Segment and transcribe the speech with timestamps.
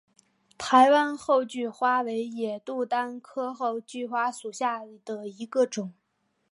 [0.57, 5.93] 台湾厚距花为野牡丹科厚距花属下的一个种。